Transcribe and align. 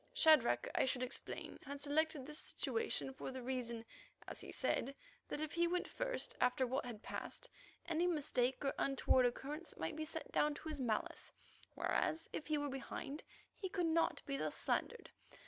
Shadrach, 0.15 0.67
I 0.73 0.85
should 0.85 1.03
explain, 1.03 1.59
had 1.63 1.79
selected 1.79 2.25
this 2.25 2.39
situation 2.39 3.13
for 3.13 3.29
the 3.29 3.43
reason, 3.43 3.85
as 4.27 4.39
he 4.39 4.51
said, 4.51 4.95
that 5.27 5.41
if 5.41 5.51
he 5.53 5.67
went 5.67 5.87
first, 5.87 6.33
after 6.41 6.65
what 6.65 6.87
had 6.87 7.03
passed, 7.03 7.47
any 7.85 8.07
mistake 8.07 8.65
or 8.65 8.73
untoward 8.79 9.27
occurrence 9.27 9.77
might 9.77 9.95
be 9.95 10.05
set 10.05 10.31
down 10.31 10.55
to 10.55 10.69
his 10.69 10.81
malice, 10.81 11.31
whereas, 11.75 12.27
if 12.33 12.47
he 12.47 12.57
were 12.57 12.67
behind, 12.67 13.21
he 13.53 13.69
could 13.69 13.85
not 13.85 14.23
be 14.25 14.37
thus 14.37 14.55
slandered. 14.55 15.11